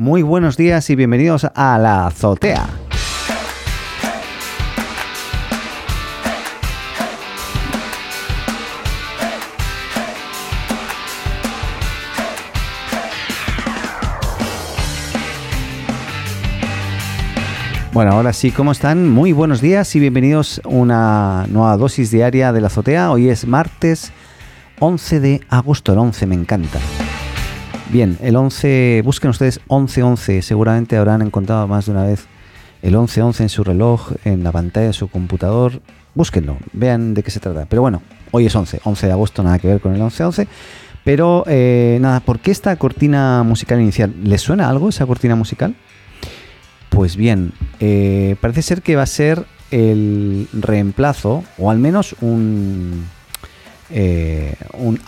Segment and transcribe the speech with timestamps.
[0.00, 2.66] Muy buenos días y bienvenidos a la azotea.
[17.92, 19.06] Bueno, ahora sí, ¿cómo están?
[19.06, 23.10] Muy buenos días y bienvenidos a una nueva dosis diaria de la azotea.
[23.10, 24.12] Hoy es martes
[24.78, 26.78] 11 de agosto, el 11 me encanta.
[27.92, 32.26] Bien, el 11, busquen ustedes 1111, seguramente habrán encontrado más de una vez
[32.82, 35.82] el 1111 en su reloj, en la pantalla de su computador.
[36.14, 37.66] Búsquenlo, vean de qué se trata.
[37.68, 40.46] Pero bueno, hoy es 11, 11 de agosto, nada que ver con el 1111.
[41.02, 44.14] Pero eh, nada, ¿por qué esta cortina musical inicial?
[44.22, 45.74] ¿Les suena algo esa cortina musical?
[46.90, 53.04] Pues bien, eh, parece ser que va a ser el reemplazo, o al menos un,
[53.90, 55.00] eh, un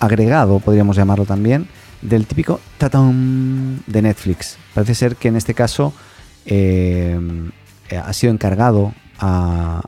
[0.00, 1.68] agregado, podríamos llamarlo también,
[2.02, 4.58] del típico tatam de Netflix.
[4.74, 5.92] Parece ser que en este caso
[6.46, 7.18] eh,
[7.90, 9.82] ha sido encargado a,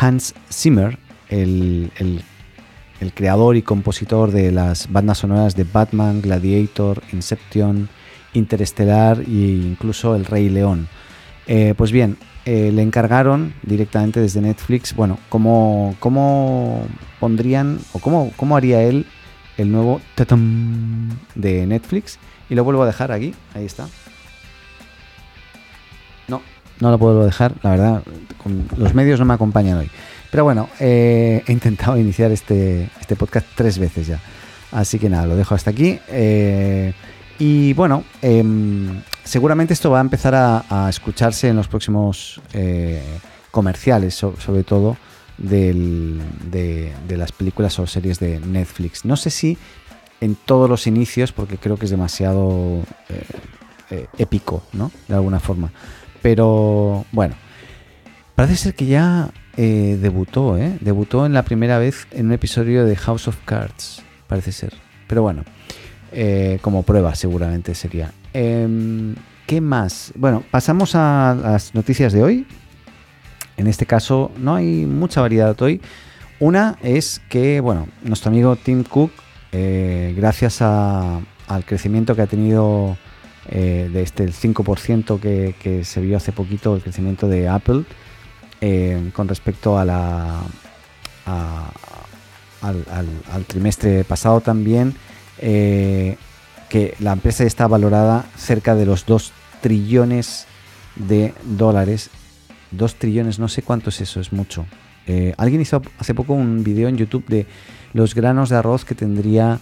[0.00, 1.90] Hans Zimmer, el,
[3.00, 7.88] el creador y compositor de las bandas sonoras de Batman, Gladiator, Inception,
[8.34, 10.88] Interestelar e incluso El Rey León.
[11.48, 16.86] Eh, pues bien, eh, le encargaron directamente desde Netflix, bueno, cómo, cómo
[17.18, 19.06] pondrían o cómo, cómo haría él
[19.56, 20.00] el nuevo
[21.34, 22.18] de Netflix.
[22.50, 23.88] Y lo vuelvo a dejar aquí, ahí está.
[26.28, 26.42] No,
[26.80, 28.02] no lo puedo dejar, la verdad,
[28.76, 29.90] los medios no me acompañan hoy.
[30.30, 34.20] Pero bueno, eh, he intentado iniciar este, este podcast tres veces ya.
[34.70, 35.98] Así que nada, lo dejo hasta aquí.
[37.38, 43.02] Y bueno, em, seguramente esto va a empezar a, escucharse en los próximos eh,
[43.50, 44.96] comerciales, sobre todo
[45.36, 49.04] de, las películas o series de Netflix.
[49.04, 49.58] No sé si
[50.20, 53.22] en todos los inicios, porque creo que es demasiado eh,
[53.90, 54.90] eh, épico, ¿no?
[55.06, 55.70] De alguna forma.
[56.22, 57.34] Pero bueno,
[58.34, 60.78] parece ser que ya debutó, ¿eh?
[60.80, 64.72] Debutó en la primera vez en un episodio de House of Cards, parece ser.
[65.06, 65.44] Pero bueno.
[66.62, 68.12] Como prueba seguramente sería.
[68.32, 69.14] Em,
[69.46, 70.12] ¿Qué más?
[70.14, 72.46] Bueno, pasamos a las noticias de hoy.
[73.56, 75.80] En este caso no hay mucha variedad hoy.
[76.38, 79.10] Una es que, bueno, nuestro amigo Tim Cook,
[79.52, 81.24] eh, gracias al
[81.64, 82.96] crecimiento que ha tenido
[83.48, 87.84] eh, de este 5% que, se vio hace poquito, el crecimiento de Apple,
[89.14, 90.42] con respecto a la,
[92.62, 94.94] al, trimestre pasado también,
[95.38, 96.16] eh,
[96.68, 100.46] que la empresa está valorada cerca de los 2 trillones
[100.96, 102.10] de dólares.
[102.72, 104.66] 2 trillones, no sé cuánto es eso, es mucho.
[105.06, 107.46] Eh, alguien hizo hace poco un video en YouTube de
[107.94, 109.58] los granos de arroz que tendría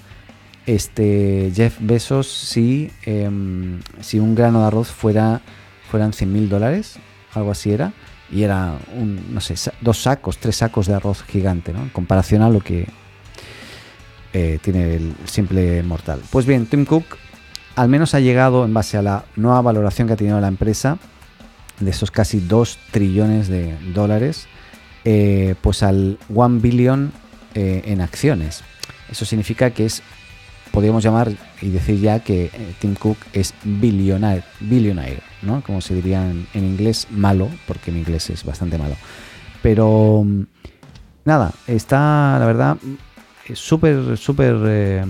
[0.66, 5.40] este Jeff Bezos si, em, si un grano de arroz fuera
[5.88, 6.98] fueran 100 mil dólares,
[7.32, 7.92] algo así era,
[8.30, 11.82] y era un, no sé, dos sacos, tres sacos de arroz gigante, ¿no?
[11.82, 12.88] En comparación a lo que
[14.38, 16.20] eh, tiene el simple mortal.
[16.28, 17.16] Pues bien, Tim Cook
[17.74, 20.98] al menos ha llegado en base a la nueva valoración que ha tenido la empresa
[21.80, 24.46] de esos casi 2 trillones de dólares,
[25.06, 27.12] eh, pues al 1 billion
[27.54, 28.62] eh, en acciones.
[29.10, 30.02] Eso significa que es,
[30.70, 31.32] podríamos llamar
[31.62, 35.62] y decir ya que Tim Cook es billionaire, billionaire ¿no?
[35.62, 38.96] Como se diría en, en inglés, malo, porque mi inglés es bastante malo.
[39.62, 40.26] Pero
[41.24, 42.76] nada, está, la verdad,
[43.54, 44.56] súper, súper...
[44.64, 45.04] Eh,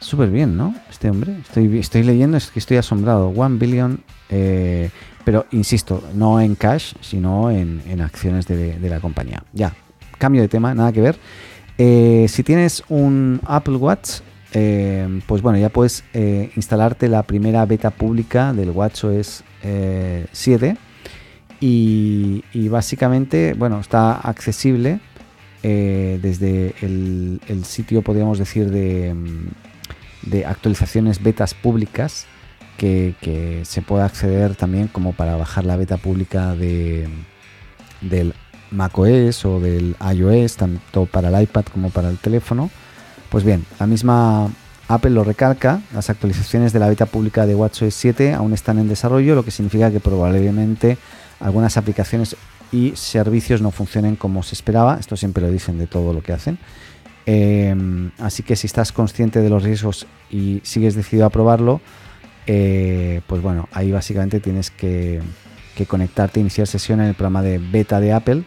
[0.00, 0.74] súper bien, ¿no?
[0.90, 1.36] Este hombre.
[1.40, 3.28] Estoy, estoy leyendo, es que estoy asombrado.
[3.28, 4.00] One billion...
[4.28, 4.90] Eh,
[5.24, 9.44] pero insisto, no en cash, sino en, acciones de, la compañía.
[9.52, 9.74] Ya,
[10.18, 11.18] cambio de tema, nada que ver.
[11.76, 14.20] Eh, si tienes un Apple Watch,
[14.50, 16.04] pues bueno, ya puedes
[16.56, 19.44] instalarte la primera beta pública del WatchOS
[20.32, 20.76] 7
[21.60, 25.00] y, y, básicamente, bueno, está accesible
[25.62, 29.14] eh, desde el, sitio, podríamos decir, de,
[30.46, 32.26] actualizaciones betas públicas,
[32.76, 37.08] que, se puede acceder también como para bajar la beta pública de,
[38.00, 38.34] del
[38.70, 42.70] macOS o del iOS, tanto para el iPad como para el teléfono.
[43.28, 44.50] Pues bien, la misma
[44.88, 48.88] Apple lo recalca, las actualizaciones de la beta pública de WatchOS 7 aún están en
[48.88, 50.98] desarrollo, lo que significa que probablemente
[51.38, 52.36] algunas aplicaciones
[52.72, 54.98] y servicios no funcionen como se esperaba.
[54.98, 56.58] Esto siempre lo dicen de todo lo que hacen.
[57.26, 61.80] Em, así que si estás consciente de los riesgos y sigues decidido a probarlo,
[62.46, 65.20] eh, pues bueno, ahí básicamente tienes que,
[65.76, 68.44] que, conectarte, iniciar sesión en el programa de beta de Apple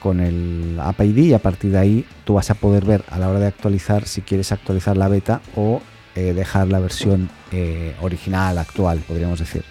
[0.00, 3.18] con el App ID y a partir de ahí tú vas a poder ver a
[3.18, 5.80] la hora de actualizar si quieres actualizar la beta o
[6.14, 9.64] eh, dejar la versión eh, original, actual, podríamos decir.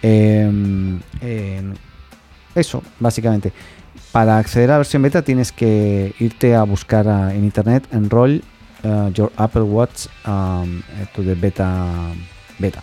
[0.00, 1.00] Em,
[2.54, 3.52] eso, básicamente.
[4.10, 8.42] Para acceder a la versión beta tienes que irte a buscar en internet enroll
[8.84, 10.82] uh, your Apple Watch um,
[11.14, 11.86] to the beta
[12.58, 12.82] beta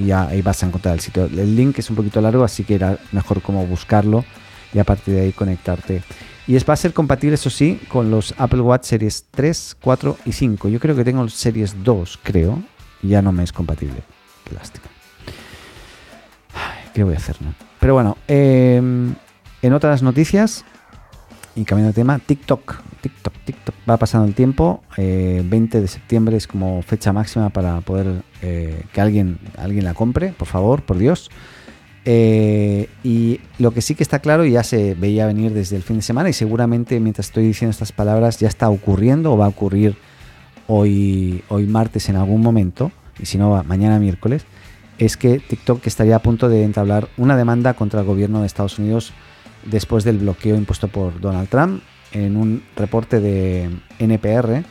[0.00, 1.24] y ya ahí vas a encontrar el sitio.
[1.24, 4.24] El link es un poquito largo, así que era mejor como buscarlo
[4.72, 6.02] y a partir de ahí conectarte.
[6.46, 10.16] Y es, va a ser compatible, eso sí, con los Apple Watch Series 3, 4
[10.24, 10.68] y 5.
[10.68, 12.62] Yo creo que tengo el Series 2, creo,
[13.02, 14.02] y ya no me es compatible.
[14.44, 14.56] Qué.
[16.94, 17.36] ¿Qué voy a hacer?
[17.40, 17.69] No?
[17.80, 19.14] Pero bueno, em,
[19.62, 20.64] en otras noticias,
[21.54, 22.80] y cambiando de tema, TikTok.
[23.00, 23.74] TikTok, TikTok.
[23.88, 24.82] Va pasando el tiempo.
[24.96, 29.94] 20 eh, de septiembre es como fecha máxima para poder eh, que alguien, alguien la
[29.94, 31.30] compre, por favor, por Dios.
[32.04, 35.82] Eh, y lo que sí que está claro, y ya se veía venir desde el
[35.82, 39.46] fin de semana, y seguramente mientras estoy diciendo estas palabras ya está ocurriendo o va
[39.46, 39.96] a ocurrir
[40.66, 44.46] hoy, hoy martes en algún momento, y si no, mañana miércoles,
[45.00, 48.78] es que TikTok estaría a punto de entablar una demanda contra el gobierno de Estados
[48.78, 49.12] Unidos
[49.64, 51.82] después del bloqueo impuesto por Donald Trump.
[52.12, 54.62] En un reporte de NPR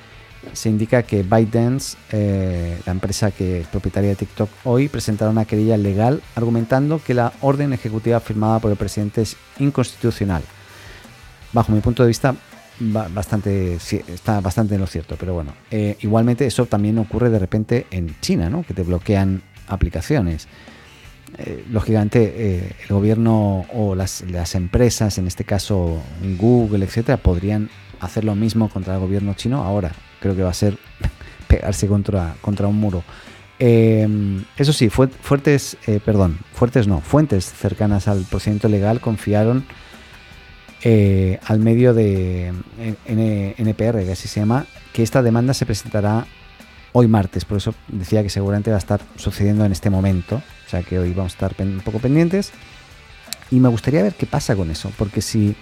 [0.54, 5.46] se indica que ByteDance, eh, la empresa que es propietaria de TikTok hoy, presentará una
[5.46, 10.44] querella legal argumentando que la orden ejecutiva firmada por el presidente es inconstitucional.
[11.54, 12.36] Bajo mi punto de vista,
[12.80, 17.88] bastante está bastante en lo cierto, pero bueno, eh, igualmente eso también ocurre de repente
[17.92, 18.64] en China, ¿no?
[18.64, 20.48] que te bloquean aplicaciones.
[21.38, 24.24] Eh, lógicamente eh, el gobierno o las,
[24.56, 26.02] empresas, en este caso
[26.38, 27.70] Google, etcétera, podrían
[28.00, 29.64] hacer lo mismo contra el gobierno chino.
[29.64, 30.78] Ahora creo que va a ser
[31.48, 33.04] pegarse contra, contra un muro.
[33.60, 39.66] Em, eso sí, fuertes, eh, perdón, fuertes no, fuentes cercanas al procedimiento legal confiaron
[41.46, 42.54] al medio de
[43.58, 46.26] NPR, que así se llama, que esta demanda se presentará
[46.94, 50.70] hoy martes, por eso decía que seguramente va a estar sucediendo en este momento, o
[50.70, 52.52] sea que hoy vamos a estar un poco pendientes.
[53.52, 55.56] Y me gustaría ver qué pasa con eso, porque si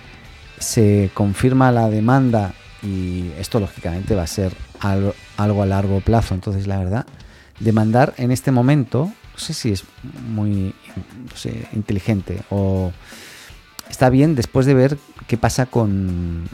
[0.59, 2.53] se confirma la demanda
[2.83, 7.05] y esto lógicamente va a ser algo, a largo plazo, entonces la verdad,
[7.59, 9.83] demandar en este momento, no sé si es
[10.27, 10.73] muy
[11.73, 12.91] inteligente o
[13.89, 14.97] está bien después de ver
[15.27, 16.49] qué pasa con,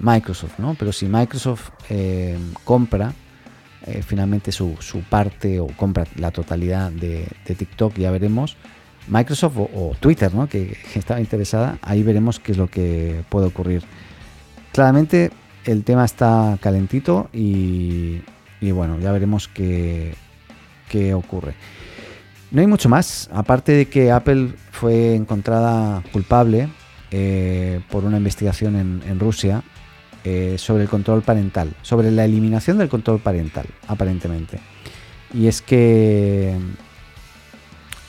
[0.00, 0.74] Microsoft, ¿no?
[0.78, 3.12] Pero si Microsoft eh, compra
[3.86, 4.76] eh, finalmente su,
[5.08, 8.56] parte o compra la totalidad de, TikTok, ya veremos.
[9.08, 10.48] Microsoft o, Twitter, ¿no?
[10.48, 13.82] que, estaba interesada, ahí veremos qué es lo que puede ocurrir.
[14.72, 15.30] Claramente
[15.64, 18.20] el tema está calentito y,
[18.60, 20.14] bueno, ya veremos qué,
[20.88, 21.54] qué ocurre.
[22.50, 26.68] No hay mucho más, aparte de que Apple fue encontrada culpable
[27.10, 29.62] eh, por una investigación en Rusia
[30.24, 34.60] eh, sobre el control parental, sobre la eliminación del control parental, aparentemente.
[35.32, 36.56] Y es que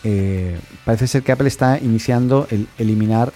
[0.03, 3.31] eh, parece ser que Apple está iniciando el eliminar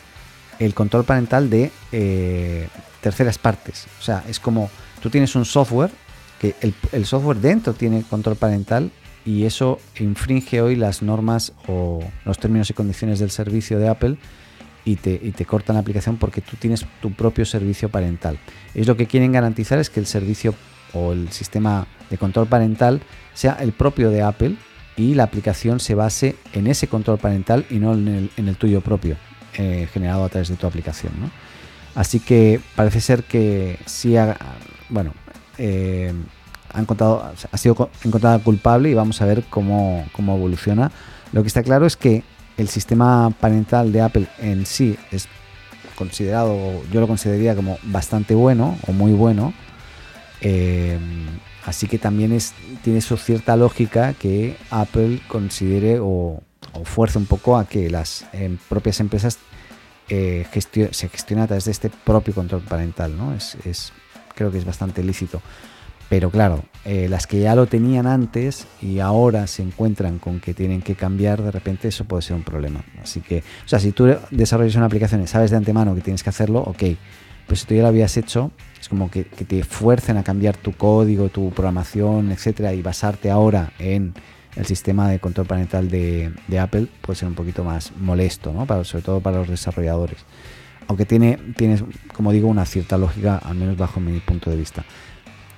[0.60, 2.68] el control parental de eh,
[3.02, 3.88] terceras partes.
[4.00, 4.70] O sea, es como
[5.02, 5.92] tú tienes un software,
[6.40, 8.92] que el, el software dentro tiene control parental
[9.26, 14.18] y eso infringe hoy las normas o los términos y condiciones del servicio de Apple
[14.86, 18.38] y te, y cortan la aplicación porque tú tienes tu propio servicio parental.
[18.74, 20.54] Es lo que quieren garantizar es que el servicio
[20.94, 23.02] o el sistema de control parental
[23.34, 24.56] sea el propio de Apple
[24.96, 29.18] y la aplicación se base en ese control parental y no en el, tuyo propio,
[29.58, 31.12] eh, generado a través de tu aplicación.
[31.96, 34.38] Así que parece ser que sí, ha,
[34.90, 35.14] bueno,
[35.58, 36.14] eh,
[36.72, 36.82] ha,
[37.52, 40.92] ha sido encontrada culpable y vamos a ver cómo, cómo evoluciona.
[41.32, 42.24] Lo que está claro es que
[42.58, 45.28] el sistema parental de Apple en sí es
[45.96, 49.54] considerado, yo lo consideraría como bastante bueno o muy bueno.
[50.42, 51.00] Eh,
[51.66, 56.42] así que también es, tiene su cierta lógica que Apple considere o,
[56.84, 59.38] fuerce un poco a que las em, propias empresas
[60.10, 60.46] eh,
[60.92, 63.16] se gestionen a través de este propio control parental.
[63.16, 63.34] ¿no?
[63.34, 63.94] es,
[64.36, 65.42] creo que es bastante lícito.
[66.10, 70.54] Pero claro, eh, las que ya lo tenían antes y ahora se encuentran con que
[70.54, 72.84] tienen que cambiar, de repente eso puede ser un problema.
[73.02, 76.24] Así que, o sea, si tú desarrollas una aplicación y sabes de antemano que tienes
[76.24, 76.84] que hacerlo, ok.
[77.48, 80.74] Pues si tú ya lo habías hecho, es como que, te fuercen a cambiar tu
[80.74, 84.14] código, tu programación, etcétera, y basarte ahora en
[84.56, 88.66] el sistema de control parental de, Apple, puede ser un poquito más molesto, ¿no?
[88.66, 90.18] Para, sobre todo para los desarrolladores.
[90.88, 91.80] Aunque tiene, tiene,
[92.14, 94.86] como digo, una cierta lógica, al menos bajo mi punto de vista.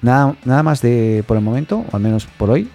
[0.01, 2.70] Nada, nada más de por el momento, o al menos por hoy.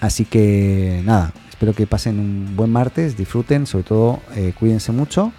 [0.00, 5.32] Así que nada, espero que pasen un buen martes, disfruten, sobre todo eh, cuídense mucho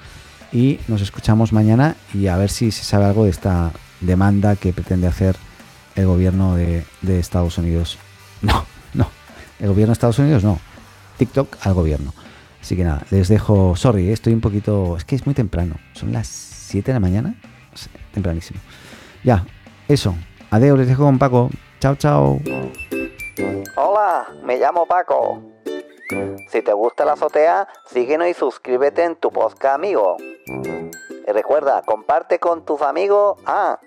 [0.52, 3.72] y nos escuchamos mañana y a ver si se sabe algo de esta
[4.02, 5.36] demanda que pretende hacer
[5.96, 7.98] el gobierno de, Estados Unidos.
[8.40, 9.10] No, no,
[9.60, 10.60] El gobierno de Estados Unidos no.
[11.18, 12.14] TikTok al gobierno.
[12.62, 13.76] Así que nada, les dejo.
[13.76, 14.96] Sorry, estoy un poquito.
[14.96, 15.76] Es que es muy temprano.
[15.94, 17.34] Son las 7 de la mañana.
[18.14, 18.60] tempranísimo.
[19.24, 19.44] Ya,
[19.88, 20.14] eso.
[20.50, 21.50] Adiós, les dejo con Paco.
[21.82, 22.40] Chao, chao.
[23.76, 25.42] Hola, me llamo Paco.
[26.50, 30.16] Si te gusta la azotea, síguenos y suscríbete en tu podcast amigo.
[30.48, 33.38] Y recuerda, comparte con tus amigos.
[33.46, 33.80] Ah,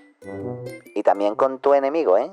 [0.95, 2.29] y también con tu enemigo, ¿eh?